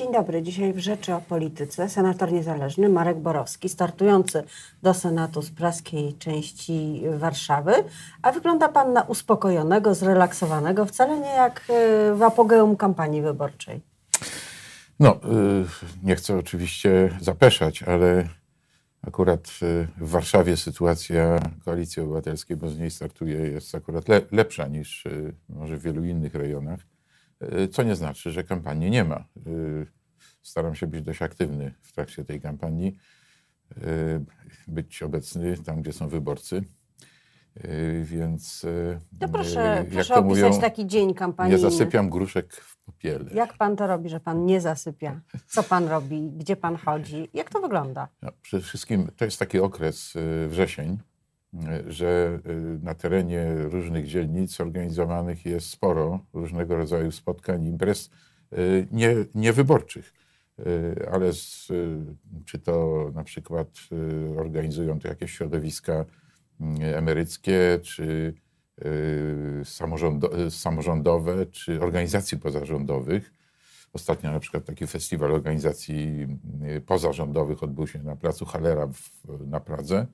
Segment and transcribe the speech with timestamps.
[0.00, 0.42] Dzień dobry.
[0.42, 4.42] Dzisiaj w Rzeczy o Polityce senator niezależny Marek Borowski, startujący
[4.82, 7.72] do Senatu z praskiej części Warszawy.
[8.22, 13.80] A wygląda pan na uspokojonego, zrelaksowanego, wcale nie jak y, w apogeum kampanii wyborczej.
[15.00, 15.18] No, y,
[16.02, 18.28] nie chcę oczywiście zapeszać, ale
[19.06, 25.04] akurat y, w Warszawie sytuacja Koalicji Obywatelskiej, bo z niej startuje, jest akurat lepsza niż
[25.48, 26.80] może w wielu innych rejonach.
[27.42, 29.24] Y, co nie znaczy, że kampanii nie ma.
[29.46, 29.86] Y,
[30.42, 32.96] staram się być dość aktywny w trakcie tej kampanii,
[33.76, 34.24] y,
[34.68, 36.64] być obecny tam, gdzie są wyborcy.
[38.02, 38.66] Więc.
[39.20, 41.56] To proszę, proszę to opisać mówią, taki dzień kampanijny.
[41.56, 43.30] Nie zasypiam gruszek w popiele.
[43.34, 45.20] Jak pan to robi, że pan nie zasypia?
[45.46, 46.30] Co pan robi?
[46.30, 47.28] Gdzie pan chodzi?
[47.34, 48.08] Jak to wygląda?
[48.22, 50.14] No, przede wszystkim to jest taki okres
[50.48, 50.98] wrzesień,
[51.88, 58.10] że y, na terenie różnych dzielnic organizowanych jest sporo różnego rodzaju spotkań, imprez
[58.52, 60.12] y, nie, niewyborczych.
[60.58, 61.68] Y, ale z,
[62.44, 63.68] czy to na przykład
[64.36, 66.04] organizują to jakieś środowiska
[66.80, 68.34] emeryckie, czy
[70.50, 73.32] samorządowe, czy organizacji pozarządowych.
[73.92, 76.26] Ostatnio na przykład taki festiwal organizacji
[76.86, 79.10] pozarządowych odbył się na placu Halera w,
[79.46, 80.06] na Pradze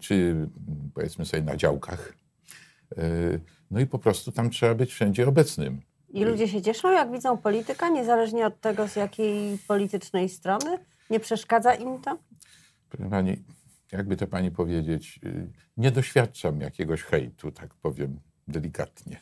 [0.00, 0.48] czy
[0.94, 2.14] powiedzmy sobie na działkach.
[3.70, 5.80] No i po prostu tam trzeba być wszędzie obecnym.
[6.08, 10.78] I ludzie się cieszą, jak widzą polityka, niezależnie od tego, z jakiej politycznej strony?
[11.10, 12.18] Nie przeszkadza im to?
[12.88, 13.36] Proszę pani,
[13.92, 19.20] jakby to pani powiedzieć, y, nie doświadczam jakiegoś hejtu, tak powiem delikatnie.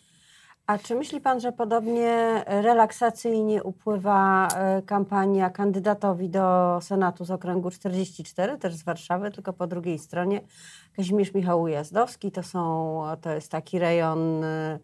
[0.73, 7.71] A czy myśli pan, że podobnie relaksacyjnie upływa e, kampania kandydatowi do Senatu z okręgu
[7.71, 10.41] 44, też z Warszawy, tylko po drugiej stronie
[10.97, 12.33] Kazimierz Michał Ujazdowski.
[12.33, 14.79] To, są, to jest taki rejon e,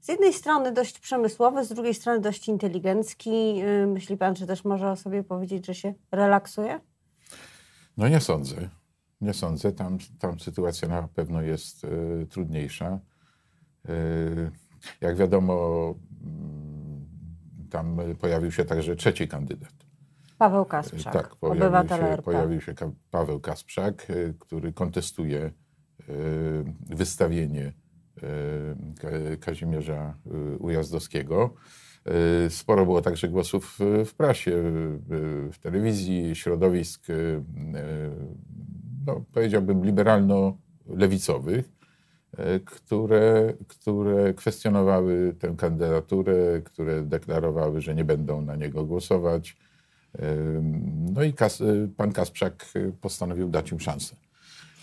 [0.00, 3.60] z jednej strony dość przemysłowy, z drugiej strony dość inteligencki.
[3.60, 6.80] E, myśli pan, że też może o sobie powiedzieć, że się relaksuje?
[7.96, 8.68] No nie sądzę.
[9.20, 9.72] Nie sądzę.
[9.72, 12.98] Tam, tam sytuacja na pewno jest y, trudniejsza.
[13.88, 14.67] Y,
[15.00, 15.94] jak wiadomo,
[16.24, 17.06] mm,
[17.70, 19.88] tam pojawił się także trzeci kandydat.
[20.38, 22.22] Paweł Kasprzak, tak, pojawił się, RP.
[22.22, 22.74] pojawił się
[23.10, 25.52] Paweł Kasprzak, y, który kontestuje y,
[26.90, 27.72] wystawienie
[29.32, 30.14] y, Kazimierza
[30.58, 31.54] Ujazdowskiego.
[32.48, 34.62] Sporo było także głosów w prasie,
[35.52, 37.06] w telewizji, środowisk,
[39.06, 41.77] no, powiedziałbym, liberalno-lewicowych.
[42.38, 49.56] E, które, które kwestionowały tę kandydaturę, które deklarowały, że nie będą na niego głosować.
[50.18, 50.36] E,
[51.12, 51.62] no i Kas,
[51.96, 52.66] pan Kasprzak
[53.00, 54.16] postanowił dać im szansę.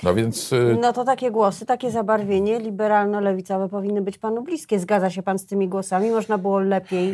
[0.03, 0.53] No więc.
[0.53, 4.79] E, no to takie głosy, takie zabarwienie liberalno-lewicowe powinny być panu bliskie.
[4.79, 6.09] Zgadza się pan z tymi głosami?
[6.09, 7.13] Można było lepiej,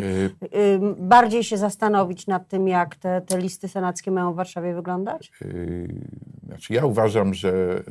[0.97, 5.31] bardziej się zastanowić nad tym, jak te, te listy senackie mają w Warszawie wyglądać?
[6.51, 7.83] Znaczy ja uważam, że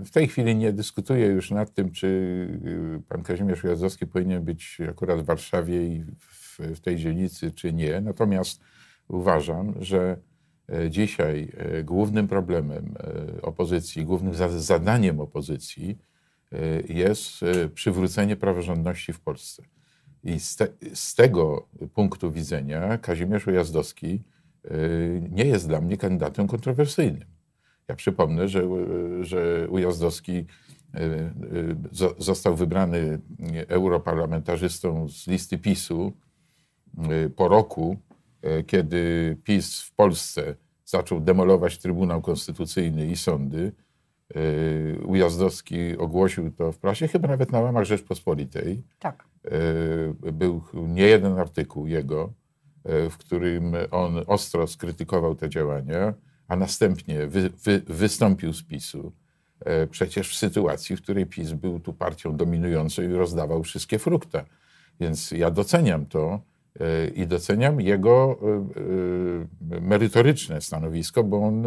[0.00, 4.44] y, w tej chwili nie dyskutuję już nad tym, czy y, pan Kazimierz Ujazdowski powinien
[4.44, 8.00] być akurat w Warszawie i w, w tej dzielnicy, czy nie.
[8.00, 8.60] Natomiast
[9.08, 10.16] uważam, że
[10.90, 12.94] dzisiaj e, głównym problemem
[13.36, 15.98] e, opozycji, głównym zadaniem opozycji
[16.88, 17.40] jest
[17.74, 19.62] przywrócenie praworządności w Polsce.
[20.24, 24.22] I z, te, z tego punktu widzenia Kazimierz Ujazdowski
[25.30, 27.24] nie jest dla mnie kandydatem kontrowersyjnym.
[27.90, 28.62] Ja przypomnę, że,
[29.20, 30.46] że Ujazdowski
[30.94, 31.32] e, e,
[32.18, 33.18] został wybrany
[33.68, 36.12] europarlamentarzystą z listy PiSu
[36.98, 37.96] e, po roku,
[38.66, 43.72] kiedy PiS w Polsce zaczął demolować Trybunał Konstytucyjny i sądy.
[45.04, 48.82] Ujazdowski ogłosił to w prasie, chyba nawet na łamach Rzeczpospolitej.
[48.98, 49.24] Tak.
[50.32, 52.32] Był nie jeden artykuł jego,
[52.84, 56.14] w którym on ostro skrytykował te działania
[56.50, 59.12] a następnie wy, wy, wystąpił z PiSu,
[59.60, 64.44] e, przecież w sytuacji, w której PiS był tu partią dominującą i rozdawał wszystkie frukta.
[65.00, 66.40] Więc ja doceniam to e,
[67.14, 68.38] i doceniam jego
[69.70, 71.64] e, merytoryczne stanowisko, bo on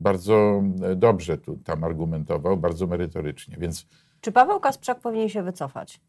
[0.00, 0.62] bardzo
[0.96, 3.56] dobrze tu tam argumentował, bardzo merytorycznie.
[3.58, 3.86] Więc
[4.20, 6.00] Czy Paweł Kasprzak powinien się wycofać?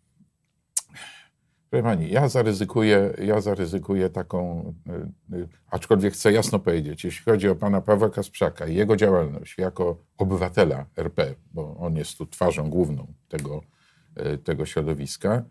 [1.69, 4.73] Proszę pani, ja zaryzykuję, ja zaryzykuję taką,
[5.71, 10.85] aczkolwiek chcę jasno powiedzieć, jeśli chodzi o pana Pawła Kasprzaka i jego działalność jako obywatela
[10.97, 13.61] RP, bo on jest tu twarzą główną tego,
[14.43, 15.43] tego środowiska,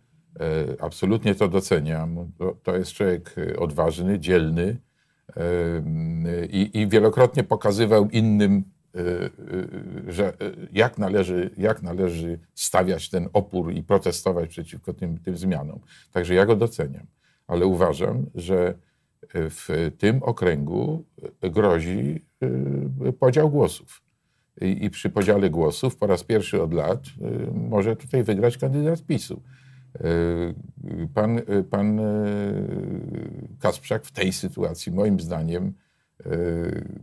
[0.80, 2.32] absolutnie to doceniam.
[2.62, 4.76] To jest człowiek odważny, dzielny
[6.50, 8.64] i, i wielokrotnie pokazywał innym
[10.08, 10.32] że
[10.72, 15.78] jak należy, jak należy stawiać ten opór i protestować przeciwko tym, tym zmianom.
[16.12, 17.06] Także ja go doceniam.
[17.46, 18.74] ale uważam, że
[19.34, 21.04] w tym okręgu
[21.42, 22.24] grozi
[23.18, 24.02] podział głosów.
[24.60, 27.00] I, I, przy podziale głosów po raz pierwszy od lat
[27.54, 29.42] może tutaj wygrać kandydat PiSu.
[31.14, 32.00] Pan, pan
[33.60, 35.74] Kasprzak w tej sytuacji, moim zdaniem,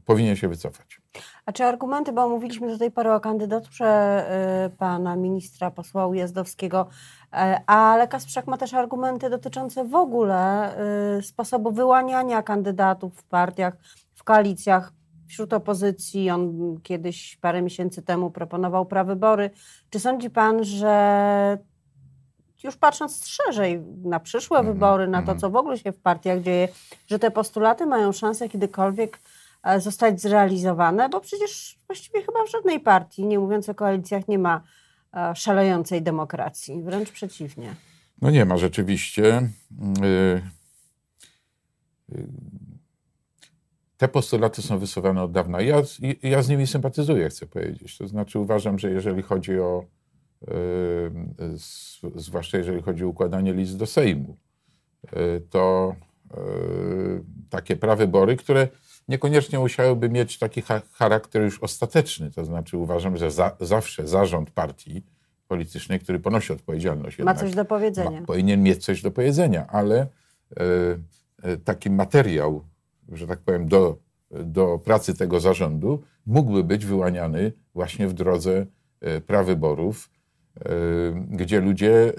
[0.06, 1.02] powinien się wycofać.
[1.46, 4.26] A czy argumenty, bo mówiliśmy tej pory o kandydaturze
[4.66, 10.72] y, pana ministra posła Ujazdowskiego, y, ale Kasprzak ma też argumenty dotyczące w ogóle
[11.18, 13.74] y, sposobu wyłaniania kandydatów w partiach,
[14.14, 14.94] w koalicjach
[15.28, 16.30] wśród opozycji.
[16.30, 19.50] On kiedyś, parę miesięcy temu proponował prawybory.
[19.90, 21.58] Czy sądzi pan, że
[22.64, 24.76] już patrząc szerzej na przyszłe mm -hmm.
[24.76, 25.40] wybory, na to, mhm.
[25.40, 26.68] co w ogóle się w partiach dzieje,
[27.08, 29.20] że te postulaty mają szansę kiedykolwiek
[29.64, 34.40] E, zostać zrealizowane, bo przecież właściwie chyba w żadnej partii, nie mówiąc o koalicjach, nie
[34.40, 34.64] ma
[35.14, 36.84] e, szalejącej demokracji.
[36.84, 37.76] Wręcz przeciwnie.
[38.22, 39.50] No nie ma rzeczywiście.
[40.04, 40.42] Y,
[42.16, 42.28] y,
[43.98, 45.62] te postulaty są wysuwane od dawna.
[45.62, 45.82] Ja,
[46.24, 47.98] ja z nimi sympatyzuję, chcę powiedzieć.
[47.98, 49.86] To znaczy uważam, że jeżeli chodzi o,
[52.16, 54.38] zwłaszcza jeżeli chodzi o układanie list do Sejmu,
[55.50, 55.96] to
[57.50, 58.68] takie prawybory, które
[59.08, 60.62] niekoniecznie musiałyby mieć taki
[60.94, 62.32] charakter już ostateczny.
[62.32, 65.04] To znaczy uważam, że za, zawsze zarząd partii
[65.48, 68.22] politycznej, który ponosi odpowiedzialność, ma coś do powiedzenia.
[68.22, 70.08] Ma, powinien mieć coś do powiedzenia, ale
[71.64, 72.66] taki materiał,
[73.12, 73.98] że tak powiem, do,
[74.32, 78.66] do pracy tego zarządu mógłby być wyłaniany właśnie w drodze
[79.28, 80.10] prawyborów,
[81.18, 82.12] gdzie ludzie e,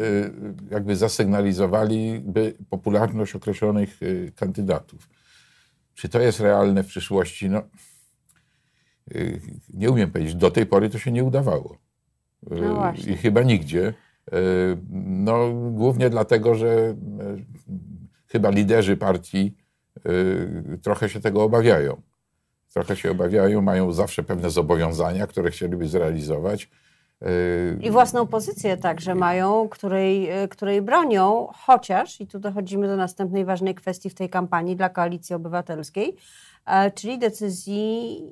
[0.70, 5.08] jakby zasygnalizowaliby popularność określonych e, kandydatów.
[5.94, 7.50] Czy to jest realne w przyszłości?
[7.50, 7.62] No,
[9.14, 9.40] y,
[9.75, 10.34] nie umiem powiedzieć.
[10.34, 11.79] Do tej pory to się nie udawało.
[12.52, 13.94] Y, no I chyba nigdzie.
[14.32, 16.96] Y, no, głównie dlatego, że
[18.26, 19.56] chyba liderzy partii
[20.82, 22.02] trochę się tego obawiają.
[22.73, 26.70] Trochę się obawiają, mają zawsze pewne zobowiązania, które chcieliby zrealizować.
[27.80, 33.74] I własną pozycję także mają, której, której bronią, chociaż, i tu dochodzimy do następnej ważnej
[33.74, 36.16] kwestii w tej kampanii dla Koalicji Obywatelskiej,
[36.66, 38.22] e, czyli decyzji,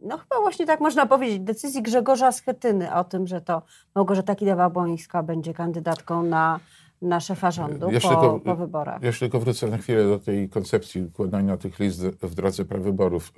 [0.00, 3.62] no chyba właśnie tak można powiedzieć, decyzji Grzegorza Schetyny o tym, że to
[3.94, 6.60] Małgorzata Kidawa-Błońska będzie kandydatką na,
[7.02, 9.02] na szefa rządu po, tylko, po wyborach.
[9.02, 13.32] Jeszcze tylko wrócę na chwilę do tej koncepcji układania tych list w drodze prawyborów.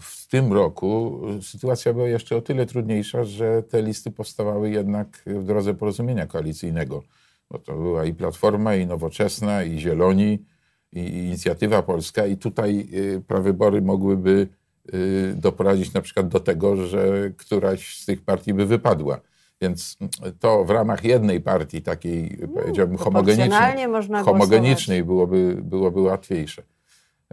[0.00, 5.44] W tym roku sytuacja była jeszcze o tyle trudniejsza, że te listy powstawały jednak w
[5.44, 7.02] drodze porozumienia koalicyjnego.
[7.50, 10.44] Bo to była i Platforma, i Nowoczesna, i Zieloni,
[10.92, 12.26] i Inicjatywa Polska.
[12.26, 14.48] I tutaj y, prawybory mogłyby
[14.94, 19.20] y, doprowadzić na przykład do tego, że któraś z tych partii by wypadła.
[19.60, 19.98] Więc
[20.40, 23.86] to w ramach jednej partii, takiej no, powiedziałbym homogenicznej,
[24.24, 26.62] homogenicznej byłoby, byłoby łatwiejsze.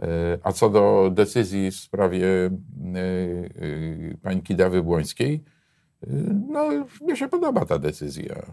[0.02, 5.44] E, a co do decyzji w sprawie e, e, pani Kidawy Błońskiej,
[6.48, 8.46] no mnie się podoba ta decyzja.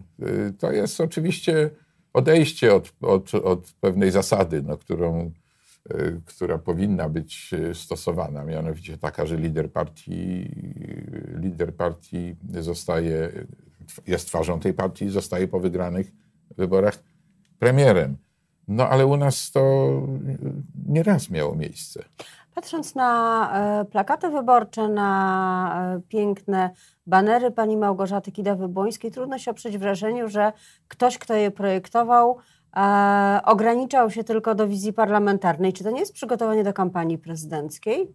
[0.58, 1.70] To jest oczywiście
[2.12, 5.30] odejście od, od, od pewnej zasady, no, którą,
[6.24, 10.50] która powinna być stosowana, mianowicie taka, że lider partii,
[11.34, 13.46] lider partii zostaje,
[14.06, 16.12] jest twarzą tej partii, zostaje po wygranych
[16.56, 17.02] wyborach
[17.58, 18.16] premierem.
[18.70, 19.62] No ale u nas to
[20.90, 22.04] nieraz miało miejsce.
[22.54, 26.70] Patrząc na e, plakaty wyborcze, na e, piękne
[27.06, 30.52] banery pani Małgorzaty Kidawy-Błońskiej, trudno się oprzeć wrażeniu, że
[30.88, 32.38] ktoś, kto je projektował,
[32.76, 35.72] e, ograniczał się tylko do wizji parlamentarnej.
[35.72, 38.14] Czy to nie jest przygotowanie do kampanii prezydenckiej?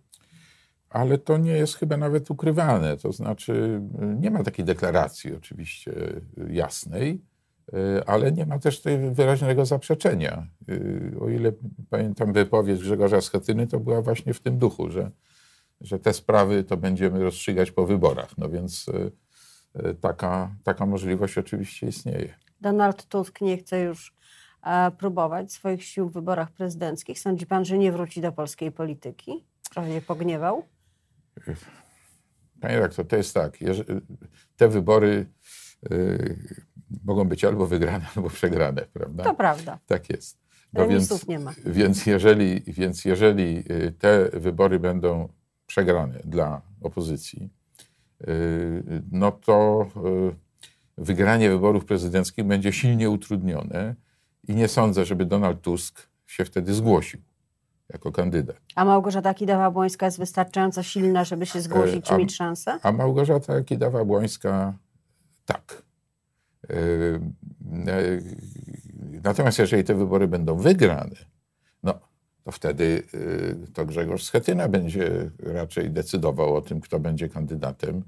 [0.89, 2.97] Ale to nie jest chyba nawet ukrywane.
[2.97, 3.81] To znaczy,
[4.19, 5.91] nie ma takiej deklaracji oczywiście
[6.49, 7.34] jasnej E,
[8.05, 10.47] ale nie ma też tutaj wyraźnego zaprzeczenia.
[10.69, 11.51] E, o ile
[11.89, 15.11] pamiętam wypowiedź Grzegorza Schetyny, to była właśnie w tym duchu, że,
[15.81, 18.37] że te sprawy to będziemy rozstrzygać po wyborach.
[18.37, 18.85] No więc
[19.73, 22.33] e, taka, taka możliwość oczywiście istnieje.
[22.61, 24.15] Donald Tusk nie chce już
[24.97, 27.19] próbować swoich sił w wyborach prezydenckich.
[27.19, 29.45] Sądzi pan, że nie wróci do polskiej polityki?
[29.71, 30.63] Trochę nie pogniewał?
[32.61, 33.57] Panie redaktor, to jest tak.
[34.57, 35.25] Te wybory
[37.03, 39.23] mogą być albo wygrane, albo przegrane, prawda?
[39.23, 39.79] To prawda.
[39.85, 40.45] Tak jest.
[40.73, 41.53] No więc, nie ma.
[41.65, 45.29] Więc jeżeli, więc jeżeli y, te wybory będą
[45.65, 47.49] przegrane dla opozycji,
[48.27, 49.87] y, no to
[50.31, 50.35] y,
[50.97, 53.95] wygranie wyborów prezydenckich będzie silnie utrudnione
[54.47, 57.19] i nie sądzę, żeby Donald Tusk się wtedy zgłosił
[57.89, 58.61] jako kandydat.
[58.75, 62.79] A Małgorzata Kidawa-Błońska jest wystarczająco silna, żeby się zgłosić czy mieć szansę?
[62.83, 64.73] A Małgorzata Kidawa-Błońska
[65.45, 65.84] tak.
[66.69, 67.19] Yy,
[69.23, 71.15] Natomiast jeżeli te wybory będą wygrane,
[71.83, 71.99] no
[72.43, 78.03] to wtedy y, to Grzegorz Schetyna będzie raczej decydował o tym, kto będzie kandydatem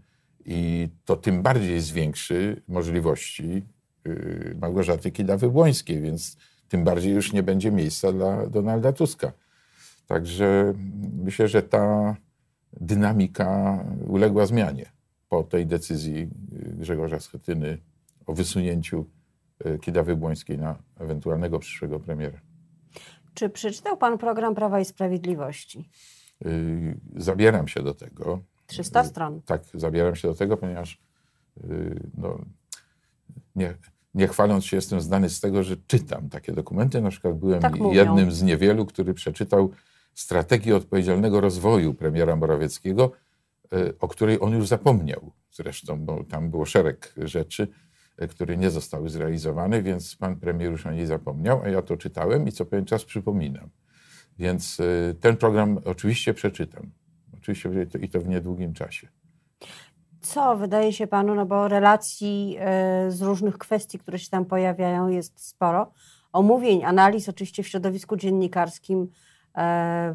[0.45, 3.63] i to tym bardziej zwiększy możliwości
[4.07, 6.37] y, Małgorzaty Kidawy-Błońskiej, więc
[6.67, 9.31] tym bardziej już nie będzie miejsca dla Donalda Tuska.
[10.07, 10.73] Także
[11.13, 12.15] myślę, że ta
[12.73, 14.91] dynamika uległa zmianie
[15.29, 17.77] po tej decyzji y, Grzegorza Schetyny
[18.27, 19.05] o wysunięciu
[19.65, 22.39] Kidawy-Błońskiej na ewentualnego przyszłego premiera.
[23.34, 25.89] Czy przeczytał pan program Prawa i Sprawiedliwości?
[26.46, 28.41] Y, zabieram się do tego.
[28.67, 29.41] 300 stron.
[29.41, 31.00] Tak, zabieram się do tego, ponieważ
[31.63, 32.39] y, no,
[33.55, 33.74] nie,
[34.13, 37.01] nie chwaląc się, jestem znany z tego, że czytam takie dokumenty.
[37.01, 39.72] Na przykład byłem Tak jednym z niewielu, który przeczytał
[40.13, 43.12] strategię odpowiedzialnego rozwoju premiera Morawieckiego,
[43.74, 47.67] y, o której on już zapomniał zresztą, bo tam było szereg rzeczy,
[48.29, 52.47] które nie zostały zrealizowane, więc pan premier już o niej zapomniał, a ja to czytałem
[52.47, 53.69] i co pewien czas przypominam.
[54.39, 56.91] Więc y, ten program oczywiście przeczytam.
[57.33, 59.07] Oczywiście i to w niedługim czasie.
[60.21, 62.57] Co wydaje się panu, no bo relacji
[63.07, 65.91] y, z różnych kwestii, które się tam pojawiają, jest sporo.
[66.33, 69.07] Omówień, analiz oczywiście w środowisku dziennikarskim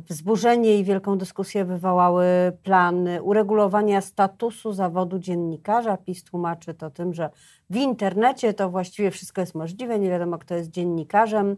[0.09, 2.27] wzburzenie i wielką dyskusję wywołały
[2.63, 5.97] plany uregulowania statusu zawodu dziennikarza.
[5.97, 7.31] PiS tłumaczy to tym, że
[7.71, 11.57] w internecie to właściwie wszystko jest możliwe, nie wiadomo kto jest dziennikarzem.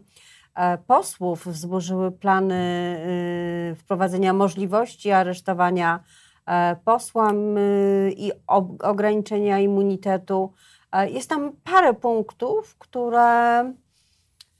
[0.55, 2.55] E, posłów wzburzyły plany
[3.71, 5.99] y, wprowadzenia możliwości aresztowania
[6.45, 7.31] e, posła
[8.09, 8.31] i
[8.83, 10.53] ograniczenia immunitetu.
[11.07, 13.63] Jest tam parę punktów, które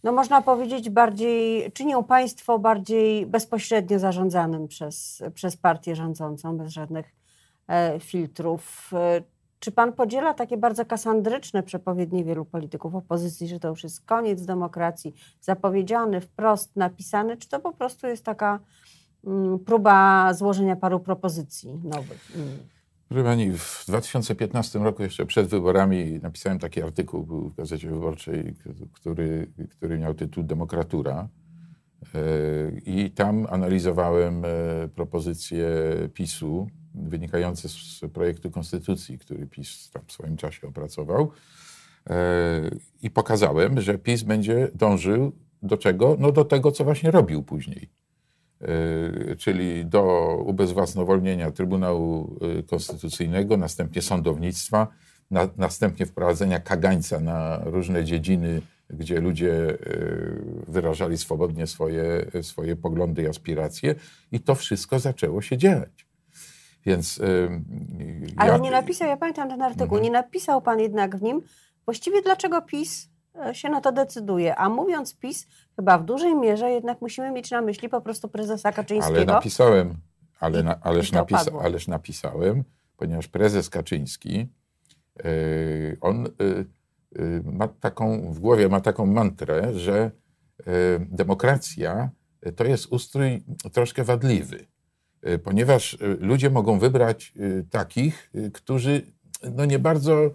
[0.05, 7.05] no można powiedzieć, bardziej, czynią państwo bardziej bezpośrednio zarządzanym przez, przez partię rządzącą, bez żadnych
[7.67, 8.91] e, filtrów.
[8.93, 9.21] E,
[9.59, 14.45] czy pan podziela takie bardzo kasandryczne przepowiednie wielu polityków opozycji, że to już jest koniec
[14.45, 18.59] demokracji, zapowiedziany, wprost napisany, czy to po prostu jest taka
[19.27, 22.31] mm, próba złożenia paru propozycji nowych?
[22.35, 22.74] Mm.
[23.09, 28.55] Proszę Pani, w 2015 roku, jeszcze przed wyborami, napisałem taki artykuł w Gazecie Wyborczej,
[28.93, 31.29] który, który miał tytuł Demokratura.
[32.15, 32.19] E,
[32.85, 34.47] I tam analizowałem e,
[34.95, 35.67] propozycje
[36.13, 41.31] PiSu wynikające z projektu konstytucji, który PiS w swoim czasie opracował.
[42.09, 42.61] E,
[43.01, 45.31] I pokazałem, że PiS będzie dążył
[45.63, 46.15] do czego?
[46.19, 47.89] No do tego, co właśnie robił później
[49.37, 54.87] czyli do ubezwłasnowolnienia Trybunału y, Konstytucyjnego, następnie sądownictwa,
[55.31, 59.75] na, następnie wprowadzenia kagańca na różne dziedziny, gdzie ludzie y,
[60.67, 63.95] wyrażali swobodnie swoje, swoje poglądy i aspiracje,
[64.31, 66.07] i to wszystko zaczęło się dziać.
[66.85, 67.21] Więc.
[68.37, 68.57] Ale ja...
[68.57, 70.03] nie napisał, ja pamiętam ten artykuł, mhm.
[70.03, 71.41] nie napisał pan jednak w nim
[71.85, 73.09] właściwie dlaczego PiS
[73.53, 74.55] się na to decyduje.
[74.55, 78.71] A mówiąc PiS, chyba w dużej mierze jednak musimy mieć na myśli po prostu prezesa
[78.71, 79.15] Kaczyńskiego.
[79.15, 79.97] Ale napisałem,
[80.39, 82.63] ale na, ależ, napisa, ależ napisałem,
[82.97, 84.47] ponieważ prezes Kaczyński,
[85.23, 86.65] yy, on yy,
[87.15, 90.11] yy, ma taką, w głowie ma taką mantrę, że
[90.99, 92.09] demokracja
[92.55, 94.67] to jest ustrój troszkę wadliwy,
[95.43, 97.33] ponieważ ludzie mogą wybrać
[97.69, 99.01] takich, którzy
[99.51, 100.31] no nie bardzo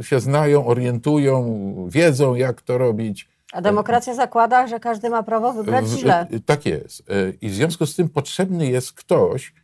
[0.00, 3.28] się znają, orientują, wiedzą, jak to robić.
[3.52, 6.26] A demokracja zakłada, że każdy ma prawo wybrać źle.
[6.46, 7.10] Tak jest.
[7.10, 9.54] E, I w związku z tym potrzebny jest ktoś,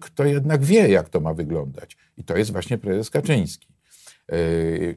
[0.00, 1.96] kto jednak wie, jak to ma wyglądać.
[2.16, 3.68] I to jest właśnie prezes Kaczyński.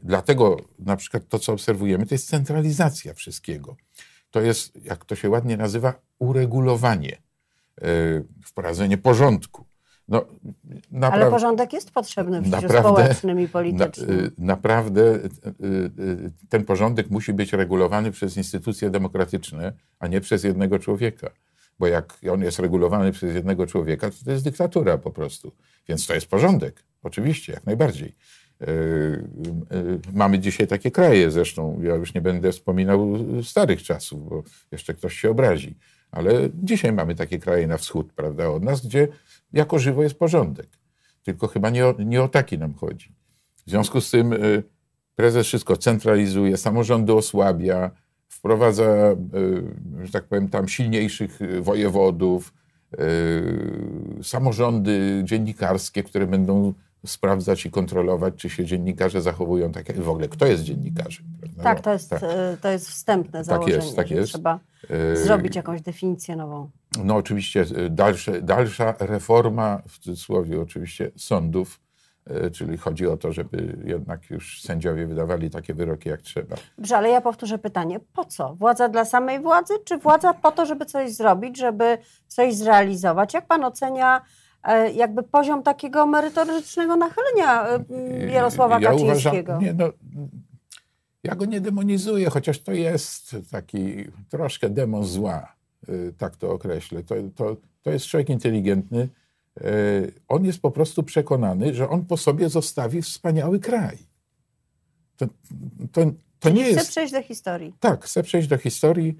[0.04, 3.76] Dlatego na przykład to, co obserwujemy, to jest centralizacja wszystkiego.
[4.32, 7.22] To jest, jak to się ładnie nazywa, uregulowanie,
[8.46, 9.66] wprowadzenie porządku.
[10.10, 10.26] No,
[10.92, 14.18] naprawdę, Ale porządek jest potrzebny w życiu naprawdę, społecznym i politycznym.
[14.18, 15.30] Na, y, naprawdę y,
[16.00, 21.30] y, ten porządek musi być regulowany przez instytucje demokratyczne, a nie przez jednego człowieka.
[21.80, 25.52] Bo jak on jest regulowany przez jednego człowieka, to to jest dyktatura po prostu.
[25.90, 28.16] Więc to jest porządek, oczywiście, jak najbardziej.
[30.14, 35.20] Mamy dzisiaj takie kraje, zresztą ja już nie będę wspominał starych czasów, bo jeszcze ktoś
[35.20, 35.76] się obrazi.
[36.12, 39.08] Ale dzisiaj mamy takie kraje na wschód, prawda, od nas, gdzie
[39.54, 40.68] jako żywo jest porządek.
[41.24, 43.16] Tylko chyba nie o, nie o taki nam chodzi.
[43.66, 44.64] W związku z tym y,
[45.16, 47.92] prezes wszystko centralizuje, samorządy osłabia,
[48.30, 49.16] wprowadza,
[50.02, 52.54] y, że tak powiem, tam silniejszych y, wojewodów,
[54.24, 56.74] samorządy dziennikarskie, które będą
[57.06, 61.26] sprawdzać i kontrolować, czy się dziennikarze zachowują tak, jak w ogóle kto jest dziennikarzem.
[61.42, 61.64] Prawda?
[61.64, 62.22] Tak, to jest, tak.
[62.62, 64.30] to jest wstępne założenie, tak jest, tak jest.
[64.30, 64.60] trzeba
[65.14, 66.70] zrobić jakąś definicję nową.
[67.04, 71.80] No oczywiście dalsze, dalsza reforma, w cudzysłowie oczywiście, sądów
[72.30, 76.56] E, Czyli chodzi o to, żeby jednak już sędziowie wydawali takie wyroki jak trzeba.
[76.78, 78.00] Dobrze, ale ja powtórzę pytanie.
[78.14, 78.56] Po co?
[78.56, 83.34] Władza dla samej władzy, czy władza po to, żeby coś zrobić, żeby coś zrealizować?
[83.34, 84.22] Jak pan ocenia
[84.64, 87.80] e, jakby poziom takiego merytorycznego nachylenia e,
[88.32, 89.52] Jarosława ja Kaczyńskiego?
[89.52, 89.90] Uważam, nie, no,
[91.24, 93.96] ja go nie demonizuję, chociaż to jest taki
[94.30, 95.56] troszkę demon zła,
[95.90, 97.04] y, tak to określę.
[97.04, 99.10] To, to, to jest człowiek inteligentny.
[99.62, 103.98] Y, On jest po prostu przekonany, że on po sobie zostawi wspaniały kraj.
[105.18, 105.26] To,
[105.92, 106.02] to,
[106.40, 106.90] to nie Chcę jest.
[106.90, 107.74] przejść do historii.
[107.80, 109.18] Tak, chcę przejść do historii.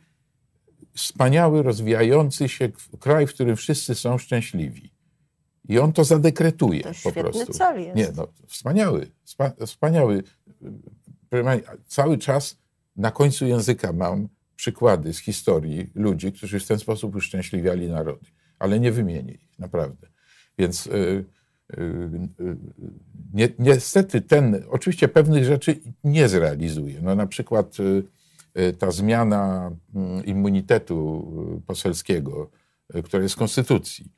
[0.94, 4.92] Wspaniały, rozwijający się kraj, w którym wszyscy są szczęśliwi.
[5.70, 7.54] I on to zadekretuje To po prostu.
[7.54, 7.96] cel jest.
[7.96, 10.24] Nie, no, wspaniały, spa, wspaniały.
[11.88, 12.58] Cały czas
[12.96, 18.26] na końcu języka mam przykłady z historii ludzi, którzy w ten sposób uszczęśliwiali narody,
[18.60, 20.08] ale nie wymienię ich, naprawdę.
[20.58, 21.82] Więc y, y,
[22.40, 22.58] y,
[23.34, 27.02] ni- niestety ten, oczywiście pewnych rzeczy nie zrealizuje.
[27.02, 27.78] No na przykład
[28.80, 31.32] ta zmiana mm, immunitetu
[31.68, 32.50] poselskiego,
[33.04, 34.12] która jest w Konstytucji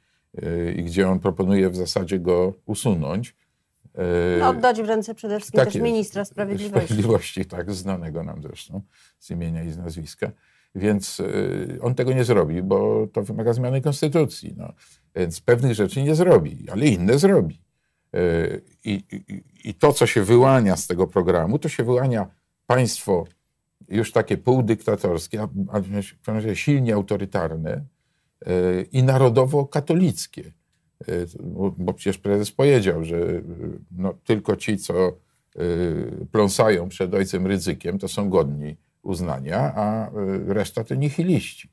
[0.75, 3.36] i gdzie on proponuje w zasadzie go usunąć.
[3.95, 5.86] Y, No, oddać w ręce przede wszystkim tak też jest.
[5.86, 6.86] ministra sprawiedliwości.
[6.86, 8.81] Sprawiedliwości, tak, znanego nam zresztą
[9.19, 10.31] z imienia i z nazwiska.
[10.75, 14.53] Więc y, on tego nie zrobi, bo to wymaga zmiany konstytucji.
[14.57, 14.74] No.
[15.15, 17.62] Więc pewnych rzeczy nie zrobi, ale inne zrobi.
[18.15, 18.62] Y,
[19.63, 22.27] I, to, co się wyłania z tego programu, to się wyłania
[22.67, 23.25] państwo
[23.89, 27.86] już takie półdyktatorskie, a, a w każdym razie silnie autorytarne
[28.48, 30.51] y, i narodowo-katolickie.
[31.39, 33.43] Bo, bo przecież prezes powiedział, że y,
[33.91, 35.17] no, tylko ci, co
[35.60, 41.70] y, pląsają przed ojcem ryzykiem, to są godni uznania, a y, reszta to nihiliści.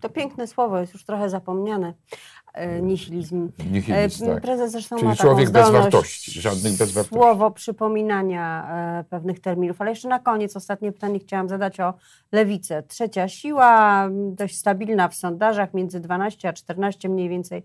[0.00, 1.94] To piękne słowo jest już trochę zapomniane.
[2.54, 3.50] E, Nihilizm.
[3.70, 4.42] Nihilizm, E, tak.
[4.42, 7.14] Prezes zresztą Czyli ma człowiek bez wartości, żadnych bez wartości.
[7.14, 8.68] Słowo przypominania
[9.00, 9.80] e, pewnych terminów.
[9.80, 11.94] Ale jeszcze na koniec ostatnie pytanie chciałam zadać o
[12.32, 12.82] lewicę.
[12.82, 17.62] Trzecia siła, dość stabilna w sondażach, między 12 a 14 mniej więcej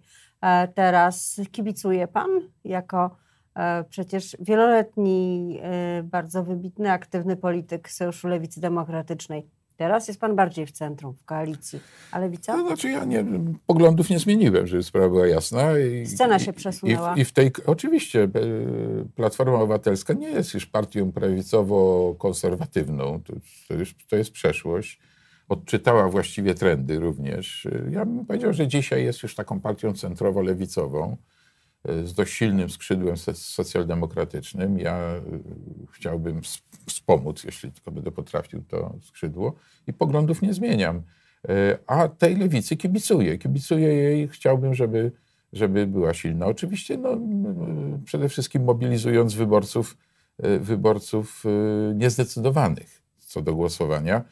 [0.75, 1.41] teraz.
[1.51, 2.29] Kibicuje pan
[2.63, 3.15] jako
[3.89, 5.59] przecież wieloletni,
[6.03, 9.58] bardzo wybitny, aktywny polityk Sojuszu Lewicy Demokratycznej.
[9.79, 11.79] Teraz jest pan bardziej w centrum, w koalicji.
[12.11, 12.53] A lewica?
[12.53, 13.25] To znaczy ja nie,
[13.67, 15.79] poglądów nie zmieniłem, żeby sprawa była jasna.
[15.79, 17.13] I, Scena się przesunęła.
[17.13, 18.29] I w, I w tej, oczywiście, e,
[19.15, 23.19] Platforma Obywatelska nie jest już partią prawicowo-konserwatywną.
[23.23, 23.33] To,
[23.67, 24.99] to, już, to jest przeszłość.
[25.49, 27.67] Odczytała właściwie trendy również.
[27.91, 31.15] Ja bym powiedział, że dzisiaj jest już taką partią centrowo-lewicową
[32.03, 34.79] z dość silnym skrzydłem so- socjaldemokratycznym.
[34.79, 35.21] Ja e,
[35.91, 39.53] chciałbym ws- wspomóc, jeśli tylko będę potrafił to skrzydło
[39.87, 41.01] i poglądów nie zmieniam.
[41.49, 43.37] E, A tej lewicy kibicuję.
[43.37, 45.11] Kibicuję jej, chciałbym, żeby,
[45.53, 46.45] żeby była silna.
[46.45, 47.17] Oczywiście no,
[48.05, 49.97] przede wszystkim mobilizując wyborców,
[50.37, 54.23] e, wyborców e, niezdecydowanych co do głosowania.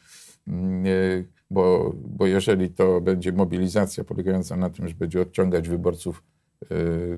[0.48, 6.22] Mm, e, Bo, bo jeżeli to będzie mobilizacja polegająca na tym, że będzie odciągać wyborców
[6.22, 6.37] e,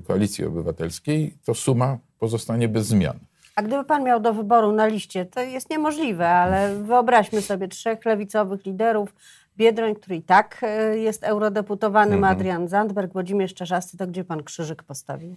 [0.07, 3.19] koalicji obywatelskiej, to suma pozostanie bez zmian.
[3.55, 8.05] A gdyby pan miał do wyboru na liście, to jest niemożliwe, ale wyobraźmy sobie trzech
[8.05, 9.13] lewicowych liderów.
[9.57, 12.33] Biedroń, który i tak e, jest eurodeputowanym, Mhm.
[12.37, 15.35] Adrian Zandberg, Włodzimierz Czarzasty, to gdzie pan krzyżyk postawił?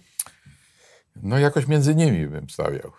[1.23, 2.91] No jakoś między nimi bym stawiał.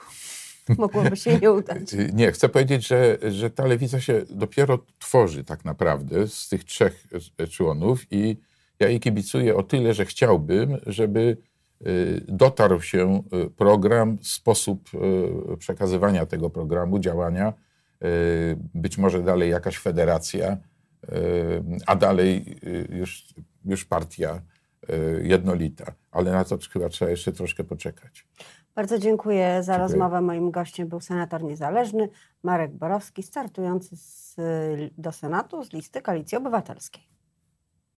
[0.78, 1.92] Mogłoby się nie udać.
[1.94, 6.64] Y, Nie, chcę powiedzieć, że, że ta lewica się dopiero tworzy tak naprawdę z tych
[6.64, 7.06] trzech
[7.50, 8.36] członów i
[8.80, 11.36] ja jej kibicuję o tyle, że chciałbym, żeby
[11.86, 14.90] y, dotarł się y, program, sposób
[15.54, 17.52] y, przekazywania tego programu, działania,
[18.74, 20.56] być może dalej jakaś federacja,
[21.86, 22.56] a dalej
[22.90, 23.34] już,
[23.64, 24.42] już partia
[25.22, 25.92] jednolita.
[26.10, 28.26] Ale na to chyba trzeba jeszcze troszkę poczekać.
[28.74, 29.78] Bardzo dziękuję za Dziękuję.
[29.78, 30.20] rozmowę.
[30.20, 32.08] Moim gościem był senator niezależny
[32.42, 34.36] Marek Borowski, startujący z,
[34.98, 37.15] do Senatu z listy Koalicji Obywatelskiej.